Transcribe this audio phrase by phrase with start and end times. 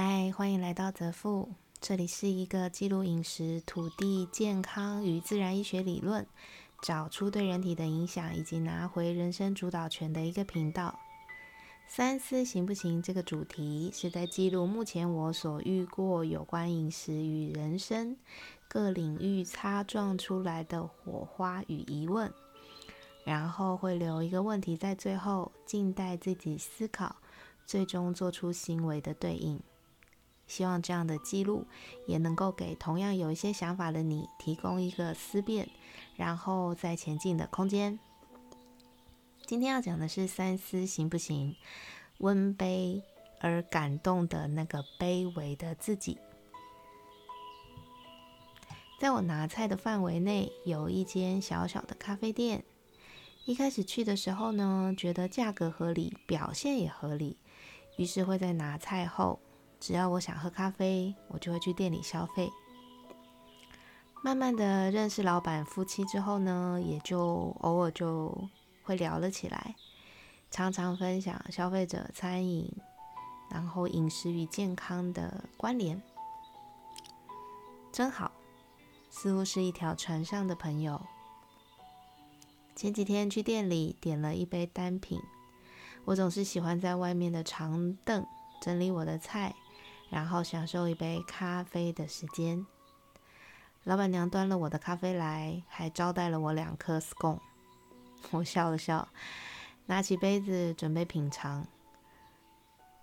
[0.00, 1.48] 嗨，欢迎来到泽富，
[1.80, 6.24] 这里是一个记录饮食、土地、健康与自然医学理论，
[6.80, 10.96] 找出对人体的影响，以及拿回人生主导权的一个频道。
[11.88, 13.02] 三思行不行？
[13.02, 18.16] 这个主题是在记录目前我所遇过有关饮食与人生
[18.68, 22.32] 各领域擦撞出来的火花与疑问，
[23.24, 27.16] 然后会留一个问题在最后，静待自己思考，
[27.66, 29.60] 最终做出行为的对应。
[30.48, 31.64] 希望这样的记录
[32.08, 35.68] 也能够给同样有一些想法的你提供一个思辨，
[36.16, 37.96] 然后再前进的空间。
[39.46, 41.54] 今天要讲的是三思行不行？
[42.18, 43.00] 温杯
[43.40, 46.18] 而感动的那个卑微的自己。
[48.98, 52.64] 在我拿菜的范围内，有一间小小的咖啡店。
[53.44, 57.38] 一开始去的时候呢，觉得价格合理，表现也合理，
[57.96, 59.40] 于是会在拿菜后。
[59.80, 62.50] 只要我想喝咖啡，我就会去店里消费。
[64.24, 68.48] 慢慢的认识老板夫妻之后呢，也就偶尔就
[68.82, 69.76] 会聊了起来，
[70.50, 72.68] 常常分享消费者餐饮，
[73.48, 76.02] 然后饮食与健康的关联，
[77.92, 78.32] 真好，
[79.08, 81.00] 似乎是一条船上的朋友。
[82.74, 85.20] 前几天去店里点了一杯单品，
[86.04, 88.26] 我总是喜欢在外面的长凳
[88.60, 89.54] 整理我的菜。
[90.10, 92.66] 然后享受一杯咖啡的时间。
[93.84, 97.40] 老板娘端了我的咖啡来，还招待了我两颗 scone。
[98.32, 99.08] 我笑了笑，
[99.86, 101.66] 拿起杯子准备品尝。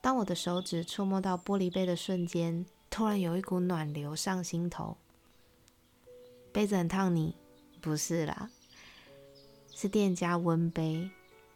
[0.00, 4.96] 当我的手指触摸到玻璃杯的瞬间，突然有一股暖流上心头。
[6.52, 7.36] 杯子很烫你？
[7.80, 8.50] 不是啦，
[9.74, 11.10] 是店家温杯，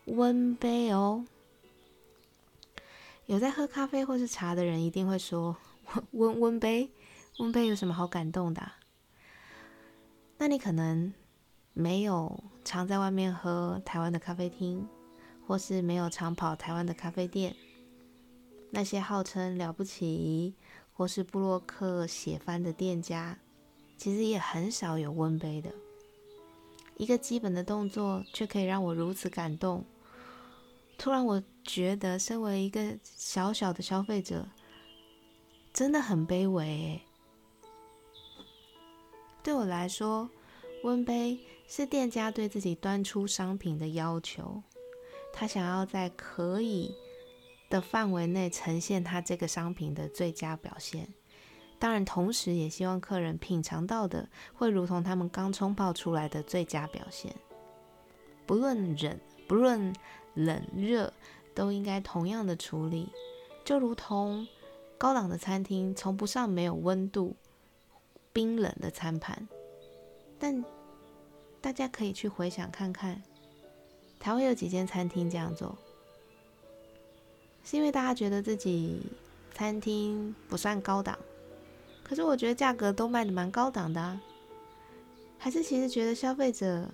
[0.07, 1.25] 温杯哦。
[3.27, 5.57] 有在喝咖啡或是茶的人一定会说
[6.13, 6.91] ：“温温杯，
[7.39, 8.73] 温杯有什么好感动的？”
[10.39, 11.15] 那你可能
[11.73, 14.87] 没有常在外面喝台湾的咖啡厅，
[15.47, 17.55] 或是没有常跑台湾的咖啡店。
[18.71, 20.55] 那些号称了不起
[20.93, 23.39] 或是布洛克写翻的店家，
[23.97, 25.71] 其实也很少有温杯的。
[26.97, 29.85] 一个基本的动作，却可以让我如此感动。
[31.03, 34.47] 突然，我觉得身为一个小小的消费者，
[35.73, 37.01] 真的很卑微。
[39.43, 40.31] 对我来说，
[40.85, 44.63] 温杯是店家对自己端出商品的要求，
[45.33, 46.95] 他想要在可以
[47.69, 51.09] 的范围内呈现他这个商品的最佳表现。
[51.81, 57.35] 当然，同时也希望客人品尝到的会如同他们刚冲泡出来的最佳表现，
[58.47, 59.93] 不论忍，不论。
[60.35, 61.13] 冷热
[61.55, 63.11] 都应该同样的处理，
[63.65, 64.47] 就如同
[64.97, 67.37] 高档的餐厅从不上没有温度、
[68.33, 69.47] 冰冷的餐盘。
[70.39, 70.65] 但
[71.61, 73.23] 大家可以去回想看看，
[74.19, 75.77] 台湾有几间餐厅这样做，
[77.63, 79.03] 是因为大家觉得自己
[79.53, 81.19] 餐厅不算高档，
[82.03, 84.21] 可是我觉得价格都卖的蛮高档的啊，
[85.37, 86.89] 还是其实觉得消费者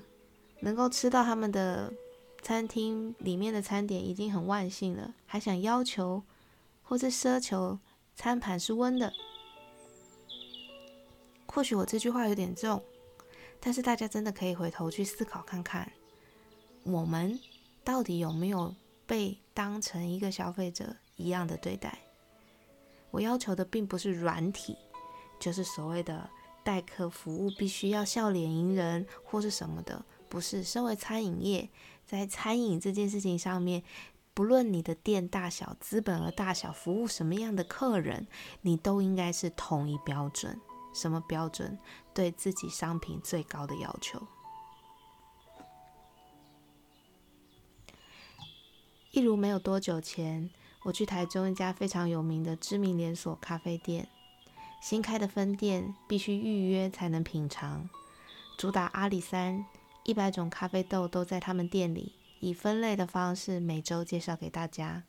[0.60, 1.92] 能够吃到他们的。
[2.40, 6.22] 餐厅里面的餐点已经很万幸了，还想要求
[6.82, 7.78] 或是奢求
[8.14, 9.12] 餐盘是温的。
[11.46, 12.82] 或许我这句话有点重，
[13.60, 15.90] 但是大家真的可以回头去思考看看，
[16.84, 17.38] 我们
[17.84, 18.74] 到底有没有
[19.06, 21.98] 被当成一个消费者一样的对待？
[23.10, 24.76] 我要求的并不是软体，
[25.40, 26.30] 就是所谓的
[26.62, 30.62] 待客服务必须要笑脸迎人或是什么的，不是。
[30.62, 31.68] 身为餐饮业。
[32.08, 33.82] 在餐饮这件事情上面，
[34.32, 38.26] 不论你的店大小、资本额大小、服务什么样的客人，
[38.62, 40.58] 你都应该是统一标准。
[40.94, 41.78] 什么标准？
[42.14, 44.26] 对自己商品最高的要求。
[49.10, 50.48] 一如没有多久前，
[50.84, 54.08] 我去台中一家非常有名的知名连锁咖啡店，
[54.80, 57.90] 新开的分店必须预约才能品尝，
[58.56, 59.66] 主打阿里山。
[60.08, 65.02] 一百种咖啡豆都在他们店里，以分类的方式每周介绍给大家。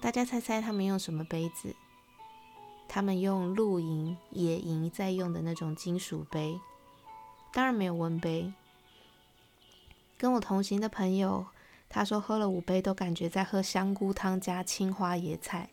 [0.00, 1.74] 大家猜猜他们用什么杯子？
[2.86, 6.60] 他们用露营、野营在用的那种金属杯，
[7.52, 8.52] 当然没有温杯。
[10.16, 11.44] 跟我同行的朋友，
[11.88, 15.70] 他说喝了五杯都感觉在喝香菇汤加青花野菜。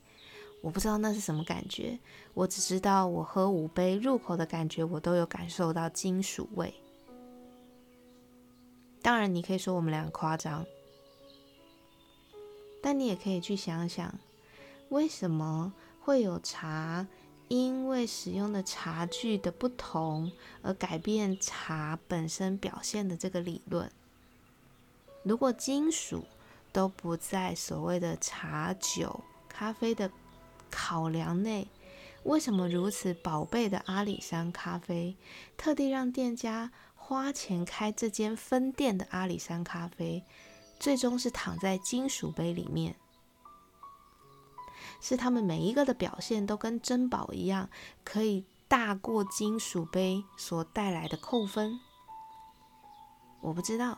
[0.62, 2.00] 我不知道那是什么感觉，
[2.34, 6.74] 我只知道我喝五杯入口的感觉，我都有感受到金属味。
[9.08, 10.66] 当然，你可以说我们俩夸张，
[12.82, 14.14] 但你也可以去想想，
[14.90, 15.72] 为什么
[16.02, 17.08] 会有茶？
[17.48, 20.30] 因为使用的茶具的不同
[20.62, 23.90] 而改变茶本身表现的这个理论。
[25.24, 26.26] 如果金属
[26.74, 30.12] 都不在所谓的茶酒、咖啡的
[30.70, 31.70] 考量内，
[32.24, 35.16] 为什么如此宝贝的阿里山咖啡，
[35.56, 36.74] 特地让店家
[37.08, 40.26] 花钱开这间分店的阿里山咖啡，
[40.78, 42.98] 最终是躺在金属杯里面？
[45.00, 47.70] 是他们每一个的表现都跟珍宝一样，
[48.04, 51.80] 可以大过金属杯所带来的扣分。
[53.40, 53.98] 我不知道，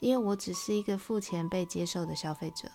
[0.00, 2.72] 因为我只是一个付钱被接受的消费者。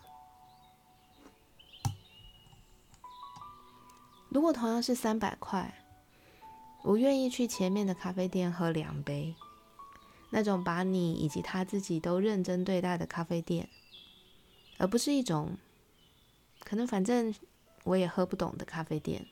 [4.30, 5.83] 如果同样是三百块，
[6.84, 9.36] 我愿意去前面的咖啡店喝两杯，
[10.30, 13.70] 那种把你以及他自己都认真对待的咖啡店，
[14.78, 15.58] 而不是一种。
[16.60, 17.36] 可能反正
[17.84, 19.26] 我也喝不懂的咖啡店，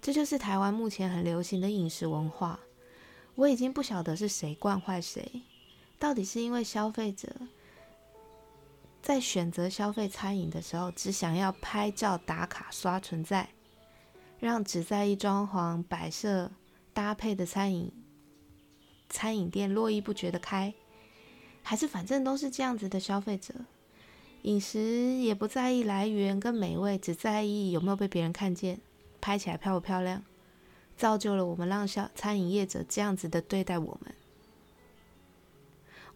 [0.00, 2.60] 这就是台湾目前很流行的饮食文化。
[3.34, 5.42] 我已经不晓得是谁惯坏谁，
[5.98, 7.34] 到底是因为消费者
[9.02, 13.48] 在选择消费餐饮的时候，只想要拍照打卡刷存在，
[14.38, 16.50] 让只在意装潢摆设
[16.92, 17.90] 搭配的餐饮
[19.08, 20.74] 餐饮店络绎不绝的开，
[21.62, 23.54] 还是反正都是这样子的消费者？
[24.42, 24.80] 饮食
[25.16, 28.80] 也不在意来源跟美味，只在意有没有被别人看见，
[29.20, 30.22] 拍起来漂不漂亮，
[30.96, 34.14] 造就了我们让小餐饮业者这样子的对待我们。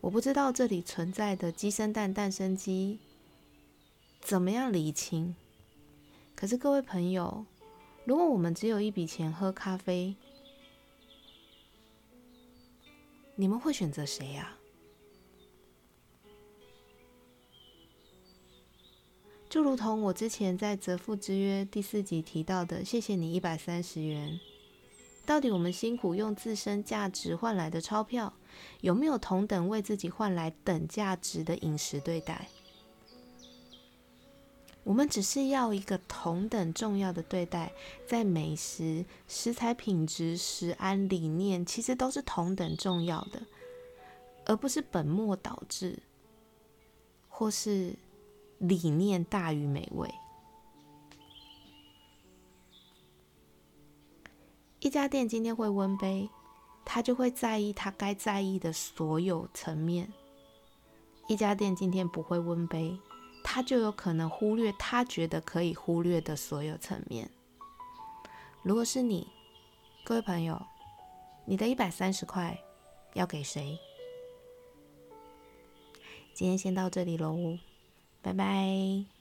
[0.02, 2.98] 我不知道这里存在的鸡生蛋，蛋生鸡，
[4.20, 5.34] 怎么样理清？
[6.34, 7.44] 可是各位朋友，
[8.10, 10.16] 如果我们只有一笔钱喝咖啡，
[13.36, 14.56] 你们会选择谁呀？
[19.48, 24.40] 就如同我之前在《泽富之约》第四集提到的，谢谢你一百三十元。
[25.24, 28.34] 到底我们辛苦用自身价值换来的钞票，
[28.80, 32.48] 有没有同等为自己换来等价值的饮食对待？
[34.84, 37.72] 我们只是要一个同等重要的对待，
[38.06, 43.42] 在美食、食材品质、食安理念，其实都是同等重要的，
[44.46, 45.98] 而不是本末倒置，
[47.28, 47.96] 或是。
[48.62, 50.06] 理念大于美味。
[54.80, 56.28] 一家店今天会温杯，
[56.84, 60.04] 他就会在意他该在意的所有层面；
[61.26, 63.00] 一家店今天不会温杯，
[63.52, 67.28] 他就有可能忽略他觉得可以忽略的所有层面。
[68.62, 69.26] 如果是你，
[70.04, 70.64] 各位朋友，
[71.46, 72.56] 你的一百三十块
[73.14, 73.76] 要给谁？
[76.32, 77.58] 今天先到这里喽。
[78.22, 79.19] 拜拜。